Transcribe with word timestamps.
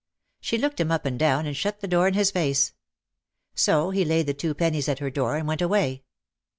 She 0.39 0.57
looked 0.57 0.79
him 0.79 0.91
up 0.91 1.05
and 1.05 1.19
down 1.19 1.45
and 1.45 1.55
shut 1.55 1.79
the 1.79 1.87
door 1.87 2.07
in 2.07 2.15
his 2.15 2.31
face. 2.31 2.73
So 3.53 3.91
he 3.91 4.03
laid 4.03 4.25
the 4.25 4.33
two 4.33 4.55
pen 4.55 4.73
nies 4.73 4.89
at 4.89 4.97
her 4.97 5.11
door 5.11 5.35
and 5.37 5.47
went 5.47 5.61
away. 5.61 6.01